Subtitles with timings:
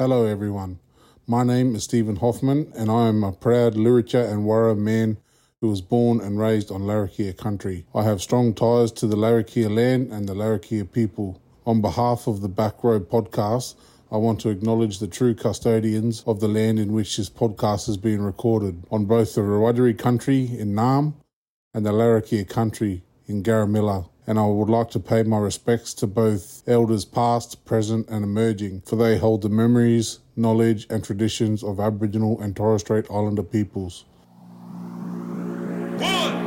[0.00, 0.78] Hello, everyone.
[1.26, 5.18] My name is Stephen Hoffman, and I am a proud Luritja and Warra man
[5.60, 7.84] who was born and raised on Larrakia country.
[7.94, 11.42] I have strong ties to the Larrakia land and the Larrakia people.
[11.66, 13.74] On behalf of the Back Row podcast,
[14.10, 17.98] I want to acknowledge the true custodians of the land in which this podcast is
[17.98, 21.16] being recorded on both the Rawadri country in Nam
[21.74, 24.08] and the Larrakia country in Garramilla.
[24.26, 28.82] And I would like to pay my respects to both elders past, present, and emerging,
[28.86, 34.04] for they hold the memories, knowledge, and traditions of Aboriginal and Torres Strait Islander peoples.
[35.98, 36.39] One,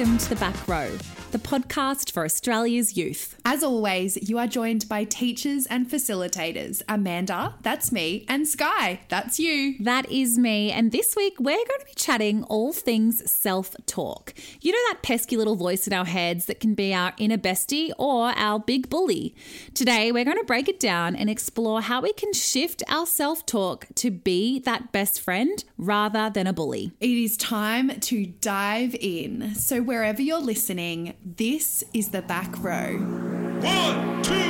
[0.00, 0.88] welcome to the Back Row,
[1.30, 3.38] the podcast for Australia's youth.
[3.44, 9.38] As always, you are joined by teachers and facilitators Amanda, that's me, and Skye, that's
[9.38, 9.74] you.
[9.80, 14.32] That is me, and this week we're going to be chatting all things self talk.
[14.62, 17.90] You know that pesky little voice in our heads that can be our inner bestie
[17.98, 19.34] or our big bully.
[19.74, 23.44] Today we're going to break it down and explore how we can shift our self
[23.44, 26.92] talk to be that best friend rather than a bully.
[27.00, 29.54] It is time to dive in.
[29.56, 32.96] So, wherever you're listening, this is the back row.
[32.96, 34.49] One, two,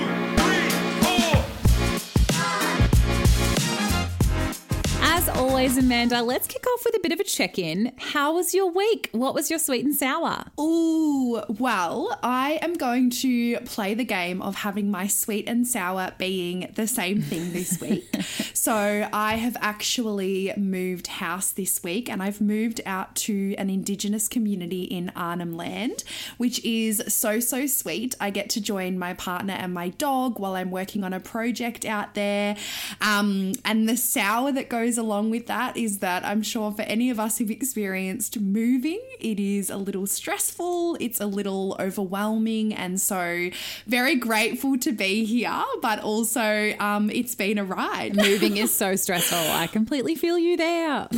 [5.20, 7.92] As always, Amanda, let's kick off with a bit of a check in.
[7.98, 9.10] How was your week?
[9.12, 10.46] What was your sweet and sour?
[10.58, 16.12] Ooh, well, I am going to play the game of having my sweet and sour
[16.16, 18.08] being the same thing this week.
[18.54, 24.26] so, I have actually moved house this week and I've moved out to an Indigenous
[24.26, 26.02] community in Arnhem Land,
[26.38, 28.16] which is so, so sweet.
[28.20, 31.84] I get to join my partner and my dog while I'm working on a project
[31.84, 32.56] out there.
[33.02, 37.10] Um, and the sour that goes along with that is that I'm sure for any
[37.10, 43.00] of us who've experienced moving, it is a little stressful, it's a little overwhelming, and
[43.00, 43.50] so
[43.86, 48.14] very grateful to be here, but also um, it's been a ride.
[48.14, 49.38] Moving is so stressful.
[49.38, 51.08] I completely feel you there.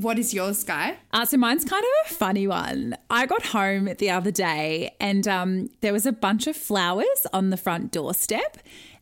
[0.00, 0.96] what is yours, Skye?
[1.12, 2.96] Uh, so mine's kind of a funny one.
[3.10, 7.50] I got home the other day and um, there was a bunch of flowers on
[7.50, 8.58] the front doorstep.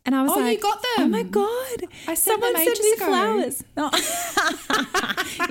[0.07, 0.91] And I was Oh, you got them.
[0.99, 1.85] Oh my God.
[2.07, 3.65] I sent Someone sent me ago." flowers.
[3.79, 3.91] Oh.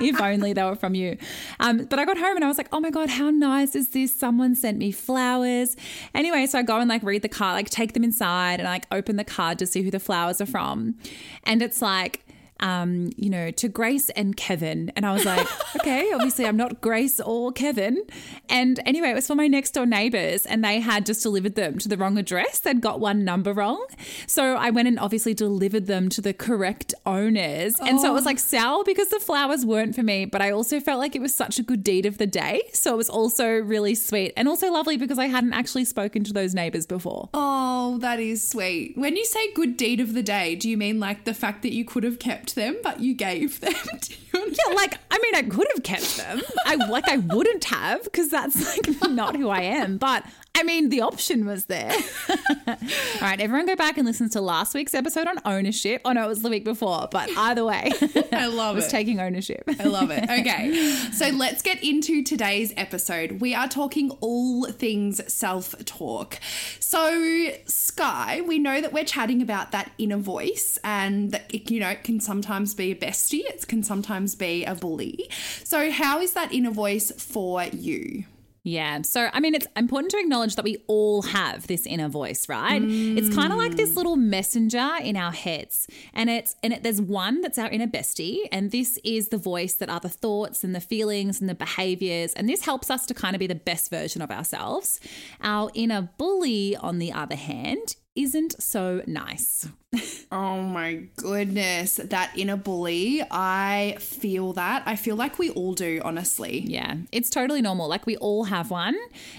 [0.00, 1.16] if only they were from you.
[1.58, 3.88] Um, but I got home and I was like, oh my God, how nice is
[3.88, 4.14] this?
[4.14, 5.76] Someone sent me flowers.
[6.14, 8.86] Anyway, so I go and like read the card, like take them inside and like
[8.92, 10.94] open the card to see who the flowers are from.
[11.42, 12.23] And it's like,
[12.60, 14.92] um, you know, to Grace and Kevin.
[14.96, 18.02] And I was like, okay, obviously I'm not Grace or Kevin.
[18.48, 21.78] And anyway, it was for my next door neighbors and they had just delivered them
[21.78, 22.60] to the wrong address.
[22.60, 23.84] They'd got one number wrong.
[24.26, 27.78] So I went and obviously delivered them to the correct owners.
[27.80, 30.80] And so it was like sour because the flowers weren't for me, but I also
[30.80, 32.62] felt like it was such a good deed of the day.
[32.72, 36.32] So it was also really sweet and also lovely because I hadn't actually spoken to
[36.32, 37.28] those neighbors before.
[37.34, 38.96] Oh, that is sweet.
[38.96, 41.72] When you say good deed of the day, do you mean like the fact that
[41.72, 45.42] you could have kept them, but you gave them to Yeah, like I mean, I
[45.42, 46.42] could have kept them.
[46.66, 49.96] I like I wouldn't have because that's like not who I am.
[49.98, 50.24] But
[50.56, 51.92] I mean, the option was there.
[52.28, 52.76] All
[53.20, 56.00] right, everyone, go back and listen to last week's episode on ownership.
[56.04, 57.08] Oh no, it was the week before.
[57.10, 57.90] But either way,
[58.32, 58.90] I love was it.
[58.90, 59.64] taking ownership.
[59.80, 60.22] I love it.
[60.24, 60.94] Okay.
[61.12, 63.40] So let's get into today's episode.
[63.40, 66.38] We are talking all things self talk.
[66.78, 71.80] So, Skye, we know that we're chatting about that inner voice and that, it, you
[71.80, 75.28] know, it can sometimes be a bestie, it can sometimes be a bully.
[75.64, 78.24] So, how is that inner voice for you?
[78.66, 79.02] Yeah.
[79.02, 82.80] So, I mean, it's important to acknowledge that we all have this inner voice, right?
[82.82, 83.96] It's kind of like this mm.
[83.96, 85.86] little messenger in our heads.
[86.14, 88.38] And it's, and it, there's one that's our inner bestie.
[88.50, 92.32] And this is the voice that are the thoughts and the feelings and the behaviors.
[92.32, 94.98] And this helps us to kind of be the best version of ourselves.
[95.42, 99.68] Our inner bully, on the other hand, isn't so nice.
[100.32, 103.22] Oh my goodness, that inner bully.
[103.30, 104.82] I feel that.
[104.84, 106.64] I feel like we all do, honestly.
[106.66, 107.88] Yeah, it's totally normal.
[107.88, 108.96] Like we all have one.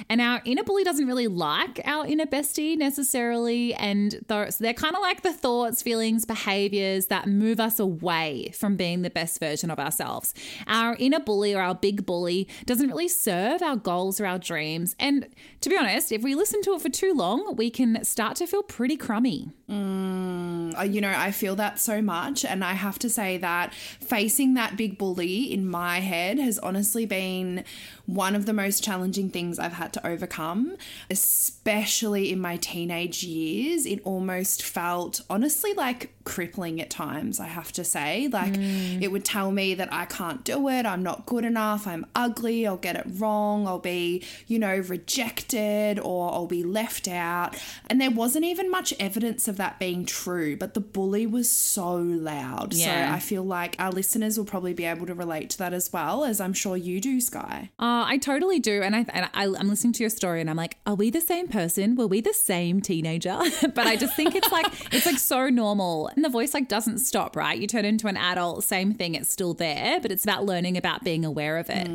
[0.08, 3.74] And our inner bully doesn't really like our inner bestie necessarily.
[3.74, 8.78] And those, they're kind of like the thoughts, feelings, behaviors that move us away from
[8.78, 10.34] being the best version of ourselves.
[10.66, 14.96] Our inner bully or our big bully doesn't really serve our goals or our dreams.
[14.98, 15.28] And
[15.60, 18.48] to be honest, if we listen to it for too long, we can start to
[18.48, 19.50] feel pretty crummy.
[19.70, 22.44] Mm, Uh, you know, I feel that so much.
[22.46, 27.06] And I have to say that facing that big bully in my head has honestly
[27.06, 27.64] been
[28.06, 30.76] one of the most challenging things I've had to overcome,
[31.10, 33.86] especially in my teenage years.
[33.86, 38.28] It almost felt honestly like crippling at times, I have to say.
[38.28, 38.54] Like
[39.02, 42.68] it would tell me that I can't do it, I'm not good enough, I'm ugly,
[42.68, 47.56] I'll get it wrong, I'll be, you know, rejected or I'll be left out.
[47.90, 51.96] And there wasn't even much evidence of that being true, but the bully was so
[51.96, 52.74] loud.
[52.74, 53.10] Yeah.
[53.10, 55.92] So I feel like our listeners will probably be able to relate to that as
[55.92, 57.70] well, as I'm sure you do, Skye.
[57.80, 58.82] Uh, I totally do.
[58.82, 61.22] And, I, and I, I'm listening to your story and I'm like, are we the
[61.22, 61.96] same person?
[61.96, 63.40] Were we the same teenager?
[63.74, 66.08] but I just think it's like, it's like so normal.
[66.16, 67.58] And the voice like doesn't stop, right?
[67.58, 71.04] You turn into an adult, same thing, it's still there, but it's about learning about
[71.04, 71.90] being aware of it.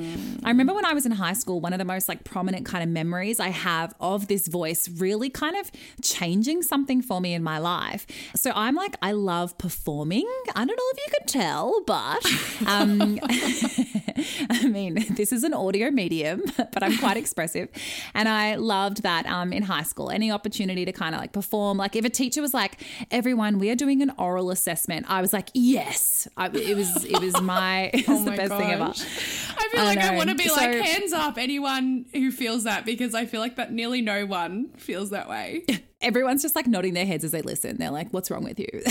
[0.44, 2.82] I remember when I was in high school, one of the most like prominent kind
[2.82, 5.70] of memories I have of this voice really kind of
[6.02, 8.06] changing something for me in my life.
[8.34, 10.26] So I'm like, I love performing.
[10.54, 12.24] I don't know if you could tell, but
[12.66, 13.18] um,
[14.50, 17.68] I mean, this is an audio medium, but I'm quite expressive.
[18.14, 20.10] And I loved that um, in high school.
[20.10, 21.78] Any opportunity to kind of like perform.
[21.78, 25.32] Like if a teacher was like, everyone, we are doing an oral assessment, I was
[25.32, 26.28] like, yes.
[26.36, 28.84] I, it was it was my, it was the best thing ever.
[28.92, 32.64] I feel I like I want to be So- like, hands up, anyone who feels
[32.64, 35.64] that, because I feel like that nearly no one feels that way.
[36.02, 37.76] everyone's just like nodding their heads as they listen.
[37.76, 38.68] They're like, what's wrong with you?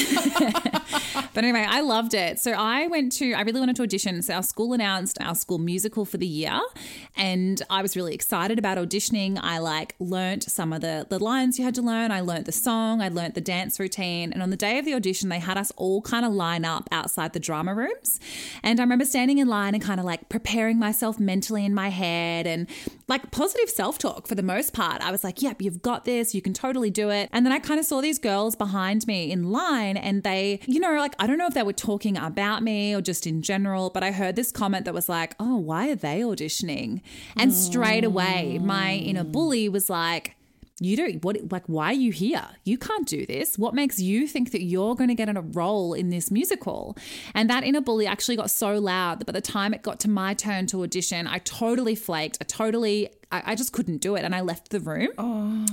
[1.34, 2.40] but anyway, I loved it.
[2.40, 4.22] So I went to, I really wanted to audition.
[4.22, 6.60] So our school announced our school musical for the year.
[7.18, 9.40] And I was really excited about auditioning.
[9.42, 12.12] I like learnt some of the, the lines you had to learn.
[12.12, 14.32] I learnt the song, I learnt the dance routine.
[14.32, 16.88] And on the day of the audition, they had us all kind of line up
[16.92, 18.20] outside the drama rooms.
[18.62, 21.90] And I remember standing in line and kind of like preparing myself mentally in my
[21.90, 22.68] head and
[23.10, 25.02] like positive self talk for the most part.
[25.02, 26.34] I was like, yep, you've got this.
[26.34, 27.28] You can totally do it.
[27.34, 30.80] And then I kind of saw these girls behind me in line and they, you
[30.80, 33.90] know, like, I don't know if they were talking about me or just in general,
[33.90, 37.02] but I heard this comment that was like, oh, why are they auditioning?
[37.36, 39.32] And straight away, my inner mm.
[39.32, 40.36] bully was like,
[40.80, 44.28] you don't what like why are you here you can't do this what makes you
[44.28, 46.96] think that you're going to get in a role in this musical
[47.34, 50.10] and that inner bully actually got so loud that by the time it got to
[50.10, 54.24] my turn to audition i totally flaked i totally I, I just couldn't do it
[54.24, 55.10] and I left the room.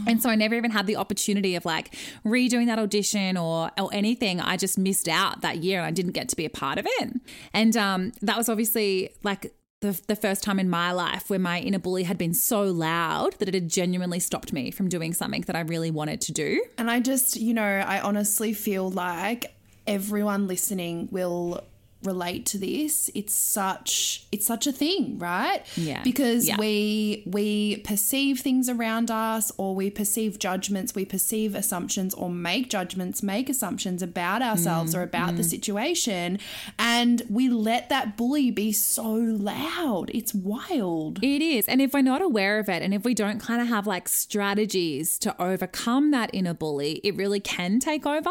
[0.06, 1.94] And so I never even had the opportunity of like
[2.24, 4.40] redoing that audition or or anything.
[4.40, 6.86] I just missed out that year and I didn't get to be a part of
[6.86, 7.12] it.
[7.54, 9.54] And um, that was obviously like
[9.86, 13.34] the, the first time in my life where my inner bully had been so loud
[13.38, 16.64] that it had genuinely stopped me from doing something that I really wanted to do.
[16.78, 19.54] And I just, you know, I honestly feel like
[19.86, 21.62] everyone listening will
[22.04, 26.02] relate to this it's such it's such a thing right Yeah.
[26.04, 26.56] because Yeah.
[26.58, 32.70] we we perceive things around us or we perceive judgments we perceive assumptions or make
[32.70, 36.38] judgments make assumptions about ourselves Mm, or about the situation
[36.78, 41.66] and we let that bully be so loud it's wild It is.
[41.66, 44.06] And if we're not aware of it and if we don't kind of have like
[44.08, 48.30] strategies to overcome that inner bully, it really can take over.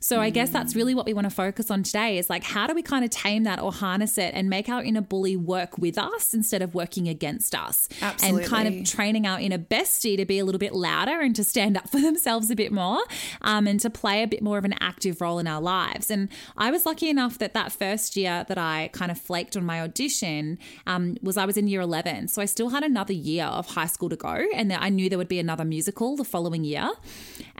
[0.00, 2.66] So I guess that's really what we want to focus on today is like how
[2.66, 5.78] do we kind of tame that or harness it and make our inner bully work
[5.78, 7.88] with us instead of working against us.
[8.22, 11.44] And kind of training our inner bestie to be a little bit louder and to
[11.44, 13.00] stand up for themselves a bit more
[13.42, 16.10] um, and to play a bit more of an active role in our lives.
[16.10, 19.64] And I was lucky enough that that first year that I kind of flaked on
[19.64, 22.28] my audition um, was I was in year 11.
[22.28, 24.46] So I still had another year of high school to go.
[24.54, 26.90] And I knew there would be another musical the following year.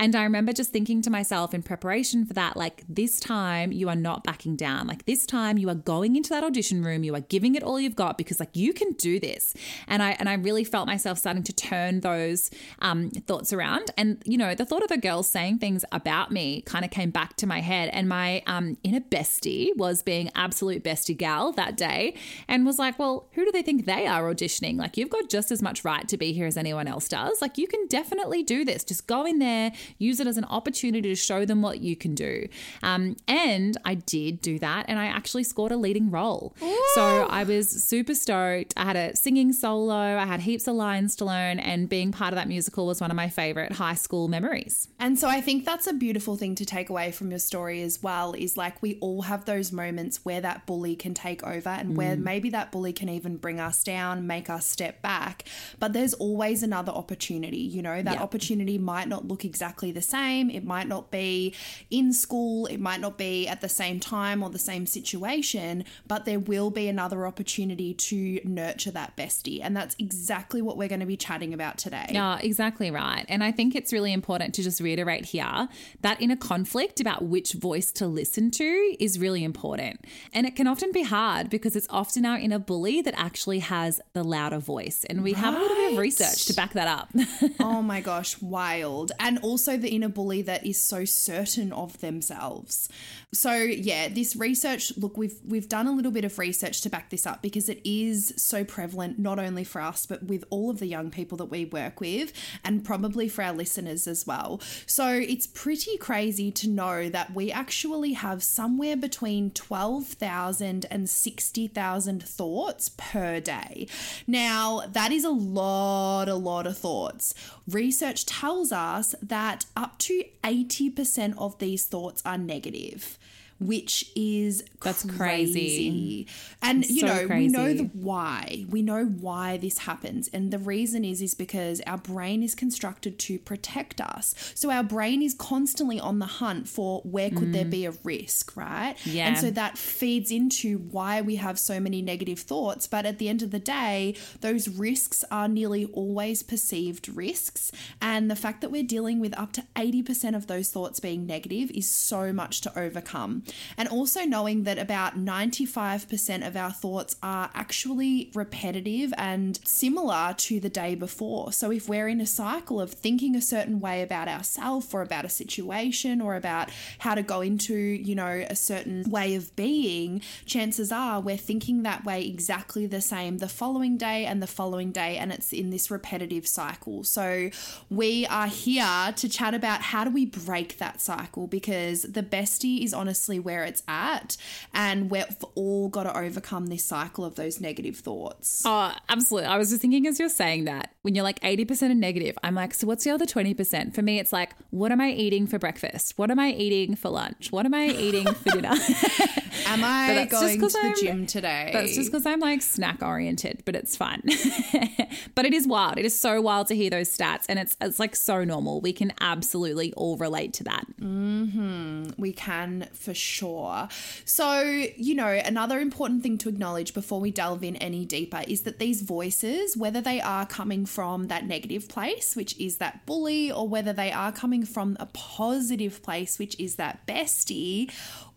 [0.01, 3.91] And I remember just thinking to myself in preparation for that, like, this time you
[3.91, 4.87] are not backing down.
[4.87, 7.79] Like, this time you are going into that audition room, you are giving it all
[7.79, 9.55] you've got because, like, you can do this.
[9.87, 13.91] And I, and I really felt myself starting to turn those um, thoughts around.
[13.99, 17.11] And, you know, the thought of the girls saying things about me kind of came
[17.11, 17.91] back to my head.
[17.93, 22.15] And my um, inner bestie was being absolute bestie gal that day
[22.49, 24.79] and was like, well, who do they think they are auditioning?
[24.79, 27.43] Like, you've got just as much right to be here as anyone else does.
[27.43, 28.83] Like, you can definitely do this.
[28.83, 32.15] Just go in there, use it as an opportunity to show them what you can
[32.15, 32.49] do.
[32.83, 34.87] Um, and I did do that.
[34.89, 36.55] And I actually scored a leading role.
[36.95, 38.75] So I was super stoked.
[38.77, 41.59] I had a singing solo, I had heaps of lines to learn.
[41.59, 44.89] And being part of that musical was one of my favorite high school memories.
[44.99, 48.03] And so I think that's a beautiful thing to take away from your story as
[48.03, 51.97] well is like we all have those moments where that bully can take over and
[51.97, 55.45] where maybe that bully can even bring us down, make us step back.
[55.79, 58.21] But there's always another opportunity, you know, that Yeah.
[58.23, 60.51] opportunity might not look exactly the same.
[60.51, 61.55] It might not be
[61.91, 66.27] in school, it might not be at the same time or the same situation, but
[66.27, 69.61] there will be another opportunity to nurture that bestie.
[69.63, 72.07] And that's exactly what we're going to be chatting about today.
[72.11, 73.25] Yeah, exactly right.
[73.29, 75.69] And I think it's really important to just reiterate here
[76.03, 80.05] that in a conflict about which voice to listen to is really important.
[80.33, 84.01] And it can often be hard because it's often our inner bully that actually has
[84.13, 85.05] the louder voice.
[85.09, 87.11] And we have a little bit of research to back that up.
[87.61, 89.13] oh my gosh, wild.
[89.19, 92.89] And also the inner bully that is so certain of themselves.
[93.33, 97.11] So yeah, this research, look, we've we've done a little bit of research to back
[97.11, 100.79] this up because it is so prevalent not only for us but with all of
[100.79, 102.33] the young people that we work with
[102.65, 104.61] and probably for our listeners as well.
[104.87, 112.23] So it's pretty crazy to know that we actually have somewhere between 12,000 and 60,000
[112.23, 113.87] thoughts per day.
[114.27, 117.35] Now, that is a lot a lot of thoughts.
[117.69, 123.19] Research tells us that up to 80% of these thoughts are negative
[123.61, 126.27] which is That's crazy.
[126.63, 128.65] And you So know, we know the why.
[128.69, 130.29] We know why this happens.
[130.33, 134.35] And the reason is is because our brain is constructed to protect us.
[134.55, 137.71] So our brain is constantly on the hunt for where could there mm.
[137.71, 138.97] be a risk, right?
[139.05, 139.29] Yeah.
[139.29, 143.29] And so that feeds into why we have so many negative thoughts, but at the
[143.29, 148.71] end of the day, those risks are nearly always perceived risks, and the fact that
[148.71, 152.79] we're dealing with up to 80% of those thoughts being negative is so much to
[152.79, 153.43] overcome.
[153.77, 160.61] And also knowing that about 95% of our thoughts are actually repetitive and similar to
[160.61, 161.53] the day before.
[161.53, 165.25] So if we're in a cycle of thinking a certain way about ourselves or about
[165.25, 170.23] a situation or about how to go into, you know, a certain way of being,
[170.47, 174.93] chances are we're thinking that way exactly the same the following day and the following
[174.93, 177.05] day and it's in this repetitive cycle.
[177.05, 177.51] So
[177.89, 182.85] we are here to chat about how do we break that cycle because the bestie
[182.85, 184.37] is honestly where it's at
[184.73, 188.63] and we've all got to overcome this cycle of those negative thoughts.
[188.65, 189.49] Oh, absolutely.
[189.49, 192.55] I was just thinking as you're saying that, when you're like 80% are negative, I'm
[192.55, 193.95] like, so what's the other 20%?
[193.95, 196.15] For me, it's like, what am I eating for breakfast?
[196.17, 197.51] What am I eating for lunch?
[197.51, 198.75] What am I eating for dinner?
[199.67, 201.71] Am I going to the I'm- gym today?
[201.73, 204.23] That's just because I'm like snack oriented, but it's fun.
[205.35, 205.99] but it is wild.
[205.99, 208.81] It is so wild to hear those stats, and it's it's like so normal.
[208.81, 210.85] We can absolutely all relate to that.
[211.01, 212.11] Mm-hmm.
[212.21, 213.89] we can for sure.
[214.25, 214.61] So,
[214.97, 218.79] you know, another important thing to acknowledge before we delve in any deeper is that
[218.79, 223.69] these voices, whether they are coming from that negative place, which is that bully, or
[223.69, 227.91] whether they are coming from a positive place, which is that bestie,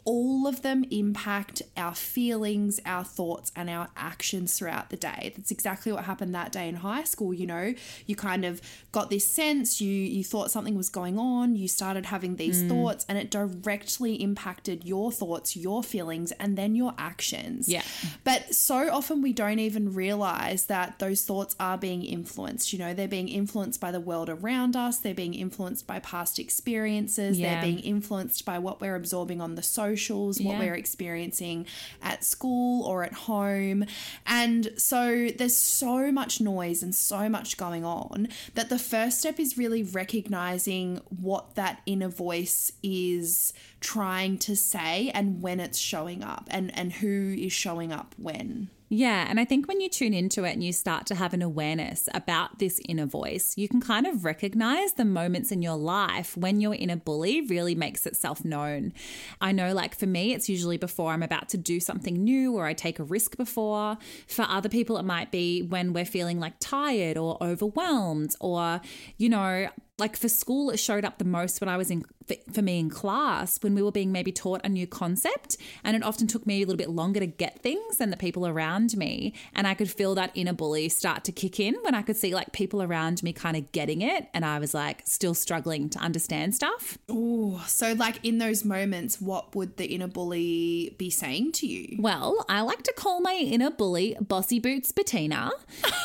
[0.05, 5.33] all of them impact our feelings, our thoughts, and our actions throughout the day.
[5.36, 7.33] That's exactly what happened that day in high school.
[7.33, 7.74] You know,
[8.05, 12.07] you kind of got this sense, you you thought something was going on, you started
[12.07, 12.69] having these mm.
[12.69, 17.69] thoughts, and it directly impacted your thoughts, your feelings, and then your actions.
[17.69, 17.83] Yeah.
[18.24, 22.74] But so often we don't even realize that those thoughts are being influenced.
[22.74, 26.39] You know, they're being influenced by the world around us, they're being influenced by past
[26.39, 27.53] experiences, Yeah.
[27.53, 30.59] they're being influenced by what we're absorbing on the socials, what Yeah.
[30.59, 31.65] we're experiencing
[32.01, 33.85] at school or at home.
[34.25, 39.39] And so there's so much noise and so much going on that the first step
[39.39, 46.23] is really recognizing what that inner voice is trying to say and when it's showing
[46.23, 48.69] up and, and who is showing up when.
[48.95, 51.41] Yeah, and I think when you tune into it and you start to have an
[51.41, 56.38] awareness about this inner voice, you can kind of recognize the moments in your life
[56.38, 58.93] when your inner bully really makes itself known.
[59.41, 62.67] I know, like for me, it's usually before I'm about to do something new or
[62.67, 63.97] I take a risk before.
[64.27, 68.79] For other people, it might be when we're feeling like tired or overwhelmed, or,
[69.17, 69.69] you know,
[70.00, 72.79] like for school, it showed up the most when I was in, for, for me
[72.79, 75.57] in class, when we were being maybe taught a new concept.
[75.83, 78.47] And it often took me a little bit longer to get things than the people
[78.47, 79.33] around me.
[79.53, 82.33] And I could feel that inner bully start to kick in when I could see
[82.33, 84.29] like people around me kind of getting it.
[84.33, 86.97] And I was like still struggling to understand stuff.
[87.12, 91.97] Ooh, so like in those moments, what would the inner bully be saying to you?
[92.00, 95.51] Well, I like to call my inner bully Bossy Boots Bettina.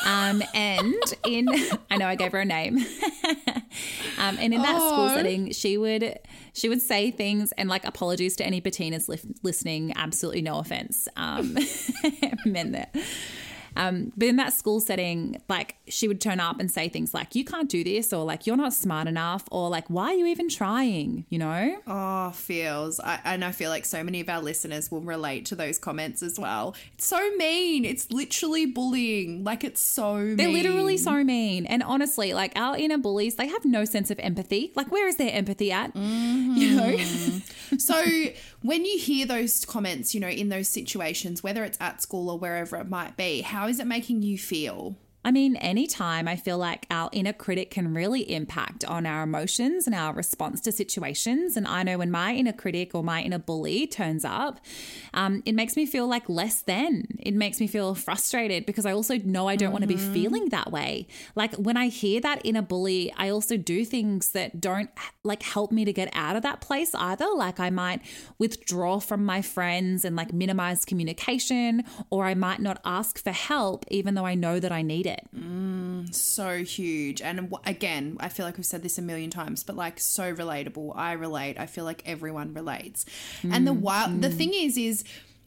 [0.05, 0.93] Um, and
[1.25, 1.47] in,
[1.89, 2.77] I know I gave her a name.
[4.17, 5.15] um, and in that school Oh.
[5.15, 6.19] setting, she would
[6.53, 9.93] she would say things and like apologies to any Bettinas lif- listening.
[9.95, 11.57] Absolutely no offense, um,
[12.45, 12.87] men there.
[13.79, 17.33] Um, but in that school setting, like she would turn up and say things like,
[17.33, 20.25] "You can't do this," or like, "You're not smart enough," or like, "Why are you
[20.25, 21.77] even trying?" You know?
[21.87, 22.99] Oh, feels.
[22.99, 26.21] I, and I feel like so many of our listeners will relate to those comments
[26.21, 26.75] as well.
[26.95, 27.85] It's so mean.
[27.85, 29.45] It's literally bullying.
[29.45, 30.35] Like it's so mean.
[30.35, 31.65] They're literally so mean.
[31.65, 34.73] And honestly, like our inner bullies, they have no sense of empathy.
[34.75, 35.95] Like, where is their empathy at?
[35.95, 36.97] You know?
[37.77, 38.03] So
[38.61, 42.37] when you hear those comments, you know, in those situations, whether it's at school or
[42.37, 44.97] wherever it might be, how is it making you feel?
[45.23, 49.85] I mean, anytime I feel like our inner critic can really impact on our emotions
[49.85, 51.57] and our response to situations.
[51.57, 54.61] And I know when my inner critic or my inner bully turns up,
[55.13, 57.05] um, it makes me feel like less than.
[57.19, 60.49] It makes me feel frustrated because I also know I don't want to be feeling
[60.49, 61.07] that way.
[61.35, 64.89] Like when I hear that inner bully, I also do things that don't
[65.25, 67.27] like help me to get out of that place either.
[67.35, 68.01] Like I might
[68.37, 73.83] withdraw from my friends and like minimize communication, or I might not ask for help
[73.89, 75.08] even though I know that I need it.
[75.35, 77.21] Mm, so huge.
[77.21, 80.33] And w- again, I feel like we've said this a million times, but like so
[80.33, 80.93] relatable.
[80.95, 81.59] I relate.
[81.59, 83.05] I feel like everyone relates.
[83.43, 84.33] And the mm, wild, the mm.
[84.33, 85.03] thing is, is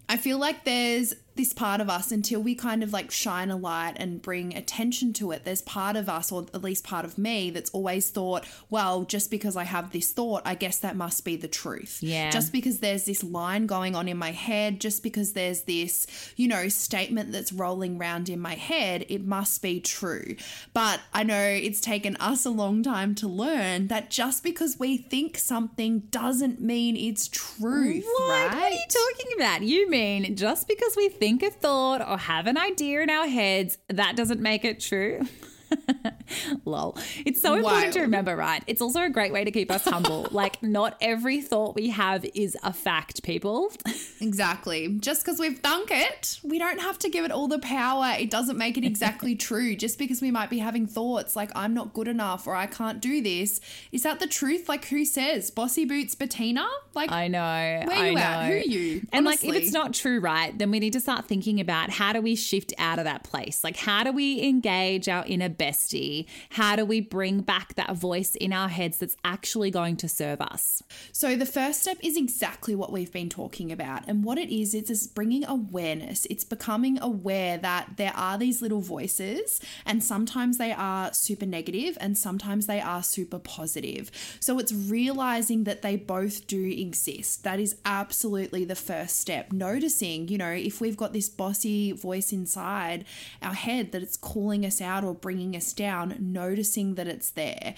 [0.09, 3.57] I feel like there's this part of us until we kind of like shine a
[3.57, 5.45] light and bring attention to it.
[5.45, 9.31] There's part of us, or at least part of me, that's always thought, well, just
[9.31, 11.99] because I have this thought, I guess that must be the truth.
[12.03, 12.31] Yeah.
[12.31, 16.49] Just because there's this line going on in my head, just because there's this, you
[16.49, 20.37] know, statement that's rolling around in my head, it must be true.
[20.75, 24.97] But I know it's taken us a long time to learn that just because we
[24.99, 28.31] think something doesn't mean it's truth, What?
[28.31, 28.55] right?
[28.55, 29.63] What are you talking about?
[29.63, 33.79] You mean just because we think a thought or have an idea in our heads,
[33.87, 35.21] that doesn't make it true?
[36.65, 36.97] Lol.
[37.25, 38.63] It's so important to remember, right?
[38.67, 40.29] It's also a great way to keep us humble.
[40.31, 43.73] like, not every thought we have is a fact, people.
[44.21, 44.97] Exactly.
[45.01, 48.15] Just because we've thunk it, we don't have to give it all the power.
[48.19, 49.77] It doesn't make it exactly true.
[49.77, 53.01] Just because we might be having thoughts like I'm not good enough or I can't
[53.01, 53.61] do this,
[53.91, 54.69] is that the truth?
[54.69, 55.51] Like who says?
[55.51, 56.67] Bossy Boots Bettina?
[56.95, 57.39] Like I know.
[57.41, 58.21] Where I you know.
[58.21, 58.47] at?
[58.49, 59.07] Who you?
[59.13, 62.13] And like, if it's not true, right, then we need to start thinking about how
[62.13, 63.65] do we shift out of that place?
[63.65, 66.27] Like, how do we engage our inner bestie?
[66.51, 70.41] How do we bring back that voice in our heads that's actually going to serve
[70.41, 70.83] us?
[71.13, 74.03] So the first step is exactly what we've been talking about.
[74.09, 76.27] And what it is, it's bringing awareness.
[76.29, 81.97] It's becoming aware that there are these little voices and sometimes they are super negative
[82.01, 84.11] and sometimes they are super positive.
[84.41, 87.45] So it's realizing that they both do exist.
[87.45, 89.53] That is absolutely the first step.
[89.53, 93.05] Noticing, you know, if we've got this bossy voice inside
[93.41, 97.75] our head that it's calling us out or bringing us down, noticing that it's there.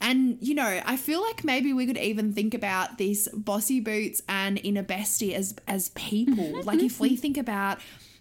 [0.00, 4.22] And, you know, I feel like maybe we could even think about these bossy boots
[4.28, 6.62] and inner bestie as as people.
[6.64, 7.78] like if we think about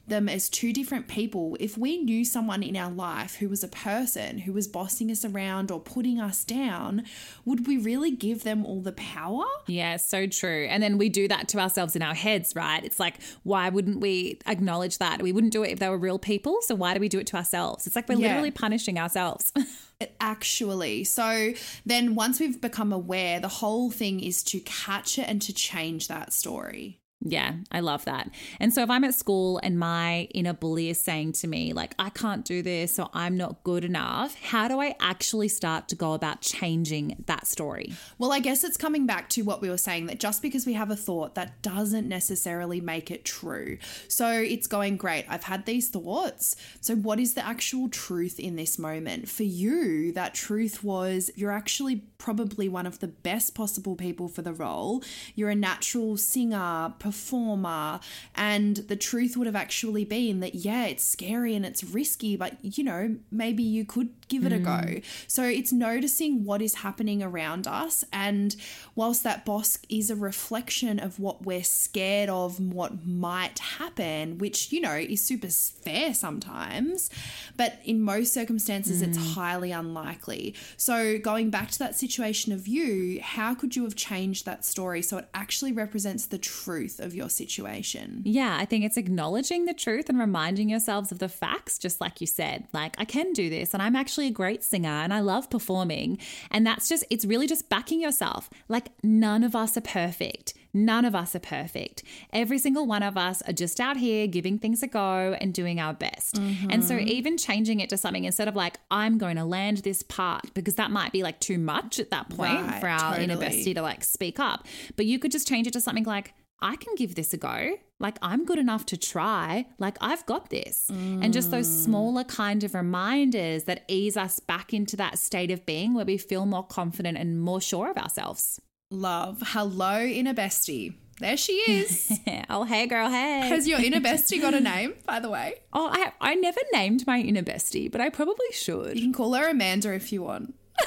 [0.08, 3.68] them as two different people, if we knew someone in our life who was a
[3.68, 7.04] person who was bossing us around or putting us down,
[7.44, 9.46] would we really give them all the power?
[9.68, 10.68] Yeah, so true.
[10.70, 12.84] And then we do that to ourselves in our heads, right?
[12.84, 15.22] It's like, why wouldn't we acknowledge that?
[15.22, 16.58] We wouldn't do it if they were real people.
[16.62, 17.88] So why do we do it to ourselves?
[17.88, 18.28] It's like we're Yeah.
[18.28, 19.52] literally punishing ourselves.
[20.20, 21.54] Actually, so
[21.86, 26.08] then once we've become aware, the whole thing is to catch it and to change
[26.10, 27.00] that story.
[27.28, 28.30] Yeah, I love that.
[28.60, 31.96] And so if I'm at school and my inner bully is saying to me, like,
[31.98, 35.96] I can't do this or I'm not good enough, how do I actually start to
[35.96, 37.94] go about changing that story?
[38.20, 40.74] Well, I guess it's coming back to what we were saying that just because we
[40.74, 43.80] have a thought, that doesn't necessarily make it true.
[44.08, 46.56] So it's going, great, I've had these thoughts.
[46.80, 49.30] So, what is the actual truth in this moment?
[49.30, 54.42] For you, that truth was you're actually probably one of the best possible people for
[54.42, 55.04] the role.
[55.36, 58.00] You're a natural singer, performer,
[58.36, 62.58] and the truth would have actually been that, yeah, it's scary and it's risky, but
[62.62, 64.72] you know, maybe you could give it a go.
[64.72, 65.04] Mm.
[65.28, 68.04] So it's noticing what is happening around us.
[68.12, 68.56] And
[68.96, 74.72] whilst that boss is a reflection of what we're scared of, what might happen, which,
[74.72, 77.10] you know, is super fair sometimes,
[77.56, 79.34] but in most circumstances, it's mm.
[79.36, 80.56] highly unlikely.
[80.78, 85.02] So going back to that situation of you, how could you have changed that story
[85.02, 88.22] so it actually represents the truth of your situation?
[88.26, 92.22] Yeah, I think it's acknowledging the truth and reminding yourselves of the facts, just like
[92.22, 92.68] you said.
[92.74, 96.18] Like, I can do this, and I'm actually a great singer, and I love performing.
[96.52, 98.50] And that's just, it's really just backing yourself.
[98.68, 100.54] Like, none of us are perfect.
[100.76, 102.04] None of us are perfect.
[102.34, 105.80] Every single one of us are just out here giving things a go and doing
[105.80, 106.38] our best.
[106.38, 107.08] And so, mm-hmm.
[107.08, 110.76] even changing it to something instead of like, I'm going to land this part, because
[110.76, 113.64] that might be like too much at that point Right, for our inner totally.
[113.64, 114.68] bestie to like speak up.
[114.98, 117.78] But you could just change it to something like, I can give this a go.
[118.00, 119.68] Like, I'm good enough to try.
[119.78, 120.90] Like, I've got this.
[120.90, 121.84] And just those mm.
[121.86, 126.18] smaller kind of reminders that ease us back into that state of being where we
[126.18, 128.60] feel more confident and more sure of ourselves.
[128.96, 129.44] Love.
[129.48, 130.94] Hello, inner bestie.
[131.20, 132.20] There she is.
[132.50, 133.48] oh, hey, girl, hey.
[133.48, 135.56] Has your inner bestie got a name, by the way?
[135.74, 138.96] Oh, I, I never named my inner bestie, but I probably should.
[138.98, 140.56] You can call her Amanda if you want.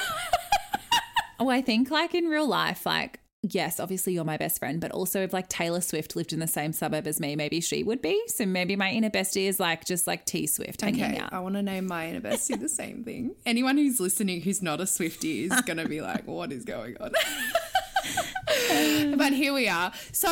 [1.40, 4.90] Oh, I think like in real life, like yes, obviously you're my best friend, but
[4.90, 8.03] also if like Taylor Swift lived in the same suburb as me, maybe she would
[8.03, 8.21] be.
[8.27, 11.33] So maybe my inner bestie is like just like T Swift hanging Okay, out.
[11.33, 13.37] I want to name my inner bestie the same thing.
[13.47, 16.97] Anyone who's listening who's not a Swiftie is going to be like, what is going
[17.01, 17.12] on?
[19.16, 19.92] but here we are.
[20.12, 20.31] So,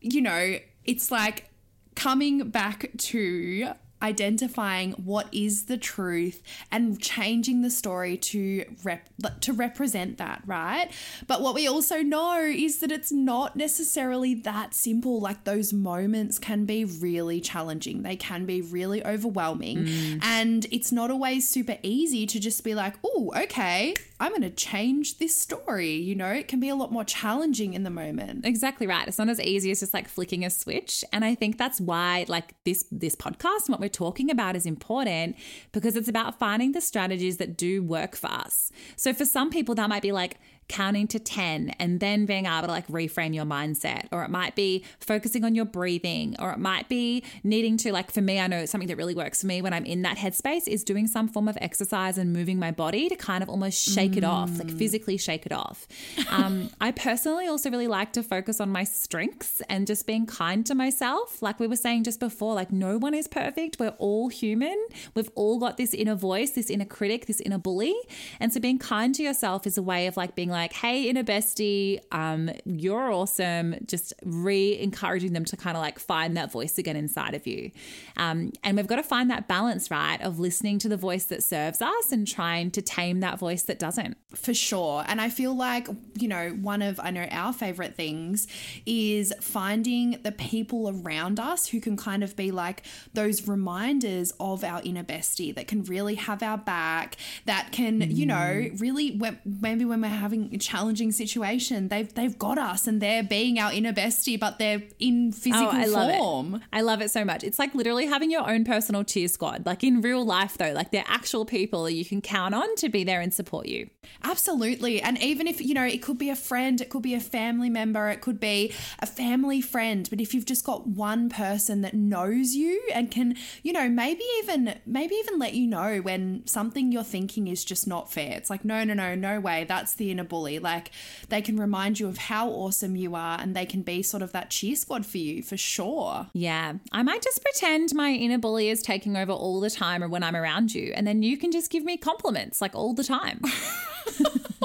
[0.00, 1.50] you know, it's like
[1.94, 3.72] coming back to
[4.02, 9.08] identifying what is the truth and changing the story to rep-
[9.40, 10.90] to represent that right?
[11.26, 15.20] But what we also know is that it's not necessarily that simple.
[15.20, 18.02] Like those moments can be really challenging.
[18.02, 19.84] They can be really overwhelming.
[19.84, 20.24] Mm.
[20.24, 24.50] And it's not always super easy to just be like oh okay i'm going to
[24.50, 25.94] change this story.
[25.94, 28.44] You know it can be a lot more challenging in the moment.
[28.44, 29.06] Exactly right.
[29.06, 31.04] It's not as easy as just like flicking a switch.
[31.12, 34.66] And I think that's why like this this podcast and what we're talking about is
[34.66, 35.36] important
[35.72, 38.70] because it's about finding the strategies that do work for us.
[38.96, 42.62] So for some people that might be like counting to 10 and then being able
[42.62, 44.06] to like reframe your mindset.
[44.12, 48.10] Or it might be focusing on your breathing or it might be needing to like
[48.10, 50.66] for me I know something that really works for me when I'm in that headspace
[50.66, 54.16] is doing some form of exercise and moving my body to kind of almost shake
[54.16, 55.86] it off like physically shake it off.
[56.32, 60.64] Um, I personally also really like to focus on my strengths and just being kind
[60.64, 61.42] to myself.
[61.42, 63.76] Like we were saying just before like no one is perfect.
[63.78, 64.86] We're all human.
[65.14, 67.94] We've all got this inner voice this inner critic this inner bully.
[68.40, 71.24] And so being kind to yourself is a way of like being like hey inner
[71.24, 76.96] bestie um, you're awesome just re-encouraging them to kind of like find that voice again
[76.96, 77.70] inside of you.
[78.16, 81.42] Um, and we've got to find that balance right of listening to the voice that
[81.42, 84.16] serves us and trying to tame that voice that doesn't.
[84.34, 85.04] For sure.
[85.06, 85.88] And I feel like,
[86.18, 88.46] you know, one of, I know our favorite things
[88.86, 92.82] is finding the people around us who can kind of be like
[93.14, 98.26] those reminders of our inner bestie that can really have our back, that can, you
[98.26, 103.00] know, really, when- maybe when we're having a challenging situation, they've, they've got us and
[103.00, 106.54] they're being our inner bestie, but they're in physical Oh, I love form.
[106.56, 106.62] it.
[106.72, 107.44] I love it so much.
[107.44, 109.66] It's like literally having your own personal cheer squad.
[109.66, 113.04] Like in real life, though, like they're actual people you can count on to be
[113.04, 113.90] there and support you.
[114.24, 115.00] Absolutely.
[115.02, 117.68] And even if, you know, it could be a friend, it could be a family
[117.70, 121.94] member, it could be a family friend, but if you've just got one person that
[121.94, 126.92] knows you and can, you know, maybe even maybe even let you know when something
[126.92, 128.32] you're thinking is just not fair.
[128.36, 129.64] It's like, no, no, no, no way.
[129.68, 130.58] That's the inner bully.
[130.58, 130.90] Like
[131.28, 134.32] they can remind you of how awesome you are and they can be sort of
[134.32, 136.26] that cheer squad for you for sure.
[136.32, 136.74] Yeah.
[136.90, 140.22] I might just pretend my inner bully is taking over all the time or when
[140.24, 140.92] I'm around you.
[140.96, 143.40] And then you can just give me compliments like all the time.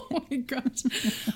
[0.09, 0.83] Oh my gosh.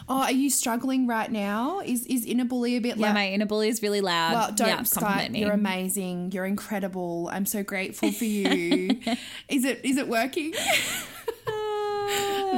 [0.10, 1.82] oh, are you struggling right now?
[1.82, 4.34] Is is inner bully a bit yeah, like my inner bully is really loud.
[4.34, 5.32] Well, don't yeah, start.
[5.32, 5.42] me.
[5.42, 6.32] You're amazing.
[6.32, 7.30] You're incredible.
[7.32, 9.00] I'm so grateful for you.
[9.50, 10.54] is it is it working?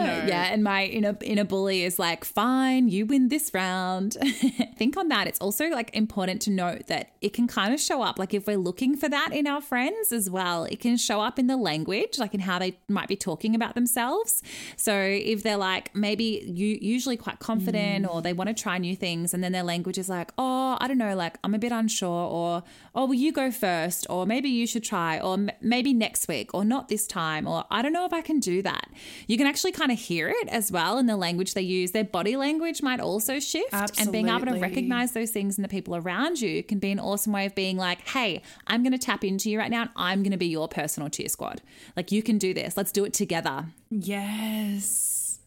[0.04, 0.26] No.
[0.28, 4.14] Yeah, and my inner inner bully is like, fine, you win this round.
[4.78, 5.28] Think on that.
[5.28, 8.20] It's also like important to note that it can kind of show up.
[8.20, 11.40] Like if we're looking for that in our friends as well, it can show up
[11.40, 14.42] in the language, like in how they might be talking about themselves.
[14.76, 18.24] So if they're like maybe you usually quite confident or mm.
[18.24, 20.98] they want to try new things, and then their language is like, oh, I don't
[20.98, 22.64] know, like I'm a bit unsure, or
[22.96, 26.54] oh, will you go first, or maybe you should try, or m- maybe next week,
[26.54, 28.90] or not this time, or I don't know if I can do that.
[29.28, 31.92] You can actually kind of hear it as well in the language they use.
[31.92, 35.68] Their body language might also shift, and being able to recognize those things in the
[35.70, 38.98] people around you can be an awesome way of being like, hey, I'm going to
[38.98, 41.62] tap into you right now, and I'm going to be your personal cheer squad.
[41.96, 42.78] Like you can do this.
[42.78, 43.66] Let's do it together.
[43.90, 45.40] Yes.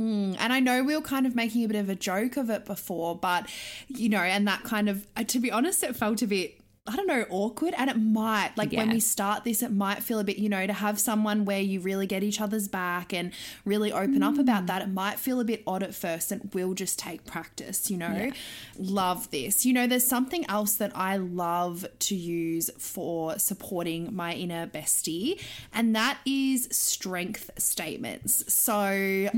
[0.00, 2.48] Mm, and I know we were kind of making a bit of a joke of
[2.48, 3.48] it before, but
[3.88, 6.59] you know, and that kind of, uh, to be honest, it felt a bit.
[6.90, 7.74] I don't know, awkward.
[7.76, 10.66] And it might, like when we start this, it might feel a bit, you know,
[10.66, 13.32] to have someone where you really get each other's back and
[13.64, 14.82] really open up about that.
[14.82, 18.30] It might feel a bit odd at first and will just take practice, you know.
[18.78, 19.64] Love this.
[19.64, 25.40] You know, there's something else that I love to use for supporting my inner bestie,
[25.72, 28.52] and that is strength statements.
[28.52, 28.72] So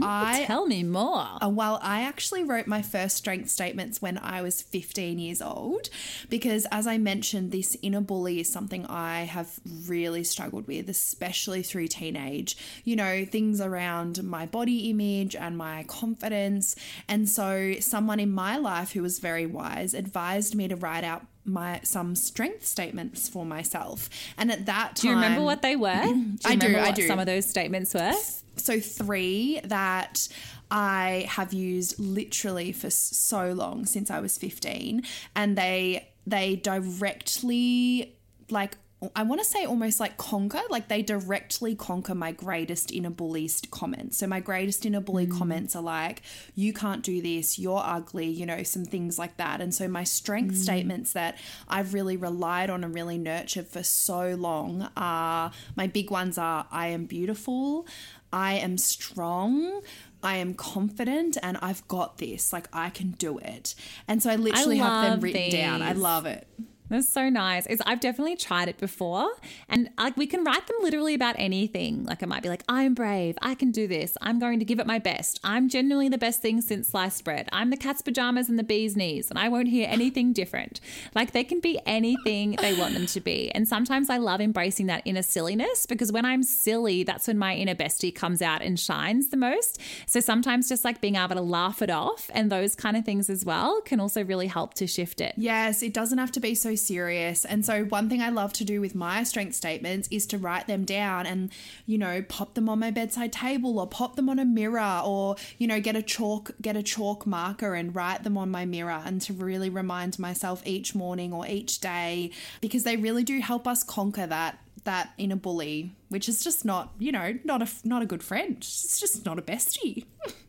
[0.02, 1.26] I Tell me more.
[1.42, 5.88] uh, well, I actually wrote my first strength statements when I was 15 years old
[6.30, 11.62] because, as I mentioned, this inner bully is something I have really struggled with, especially
[11.62, 12.56] through teenage.
[12.84, 16.76] You know, things around my body image and my confidence.
[17.08, 21.26] And so, someone in my life who was very wise advised me to write out
[21.44, 24.08] my some strength statements for myself.
[24.38, 26.02] And at that time, Do you remember what they were?
[26.04, 27.06] Do you I do, remember I do.
[27.06, 28.12] some of those statements were?
[28.56, 30.28] so three that
[30.70, 35.02] I have used literally for so long since I was 15
[35.34, 38.16] and they they directly
[38.50, 38.76] like
[39.16, 43.50] I want to say almost like conquer, like they directly conquer my greatest inner bully
[43.70, 44.18] comments.
[44.18, 45.36] So my greatest inner bully mm.
[45.36, 46.22] comments are like,
[46.54, 49.60] you can't do this, you're ugly, you know, some things like that.
[49.60, 50.58] And so my strength mm.
[50.58, 51.36] statements that
[51.68, 56.66] I've really relied on and really nurtured for so long are my big ones are
[56.70, 57.86] I am beautiful,
[58.32, 59.82] I am strong.
[60.22, 62.52] I am confident and I've got this.
[62.52, 63.74] Like I can do it.
[64.06, 65.82] And so I literally have them written down.
[65.82, 66.46] I love it.
[66.92, 67.64] That's so nice.
[67.66, 69.30] It's, I've definitely tried it before,
[69.66, 72.04] and like we can write them literally about anything.
[72.04, 73.38] Like it might be like, "I'm brave.
[73.40, 74.18] I can do this.
[74.20, 75.40] I'm going to give it my best.
[75.42, 77.48] I'm genuinely the best thing since sliced bread.
[77.50, 80.80] I'm the cat's pajamas and the bee's knees, and I won't hear anything different."
[81.14, 84.86] Like they can be anything they want them to be, and sometimes I love embracing
[84.88, 88.78] that inner silliness because when I'm silly, that's when my inner bestie comes out and
[88.78, 89.80] shines the most.
[90.04, 93.30] So sometimes just like being able to laugh it off and those kind of things
[93.30, 95.32] as well can also really help to shift it.
[95.38, 97.44] Yes, it doesn't have to be so serious.
[97.44, 100.66] And so, one thing I love to do with my strength statements is to write
[100.66, 101.50] them down and,
[101.86, 105.36] you know, pop them on my bedside table or pop them on a mirror or,
[105.58, 109.02] you know, get a chalk get a chalk marker and write them on my mirror
[109.04, 113.66] and to really remind myself each morning or each day because they really do help
[113.66, 118.02] us conquer that that inner bully, which is just not, you know, not a not
[118.02, 118.56] a good friend.
[118.58, 120.04] It's just not a bestie.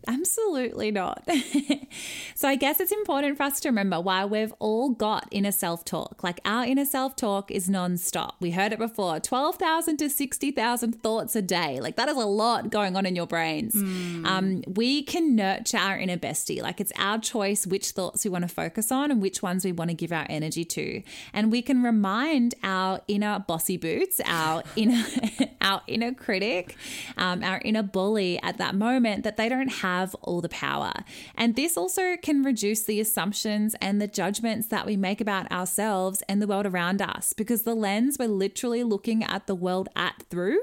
[0.08, 1.28] Absolutely not.
[2.36, 5.86] so, I guess it's important for us to remember why we've all got inner self
[5.86, 6.24] talk.
[6.24, 8.36] Like, our inner self talk is non-stop.
[8.40, 11.80] We heard it before 12,000 to 60,000 thoughts a day.
[11.80, 13.76] Like, that is a lot going on in your brains.
[13.76, 16.62] Um, we can nurture our inner bestie.
[16.62, 19.72] Like, it's our choice which thoughts we want to focus on and which ones we
[19.72, 21.02] want to give our energy to.
[21.34, 25.04] And we can remind our inner bossy boots, our inner,
[25.62, 26.76] our inner critic,
[27.18, 30.94] um, our inner bully at that moment that they don't have all the power.
[31.36, 36.24] And this also can reduce the assumptions and the judgments that we make about ourselves
[36.28, 40.24] and the world around us because the lens we're literally looking at the world at
[40.30, 40.60] through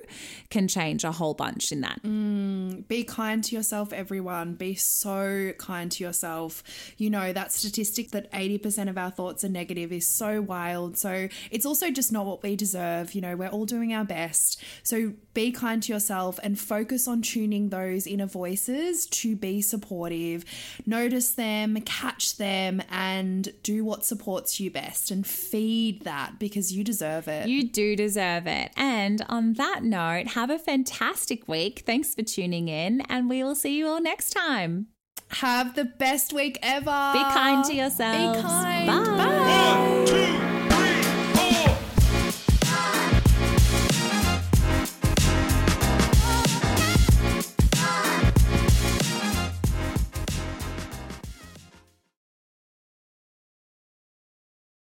[0.50, 2.02] can change a whole bunch in that.
[2.02, 4.54] Mm, be kind to yourself, everyone.
[4.54, 6.62] Be so kind to yourself.
[6.96, 10.96] You know, that statistic that 80% of our thoughts are negative is so wild.
[10.96, 13.14] So it's also just not what we deserve.
[13.14, 14.62] You know, we're all doing our best.
[14.82, 20.44] So be kind to yourself and focus on tuning those inner voices to be supportive.
[20.86, 26.84] Notice them, catch them, and do what supports you best and feed that because you
[26.84, 27.48] deserve it.
[27.48, 28.72] You do deserve it.
[28.76, 31.82] And on that note, have a fantastic week.
[31.86, 34.86] Thanks for tuning in, and we will see you all next time.
[35.34, 36.84] Have the best week ever.
[37.12, 38.36] Be kind to yourselves.
[38.36, 38.86] Be kind.
[38.86, 39.04] Bye.
[39.16, 40.04] Bye.
[40.12, 40.29] One,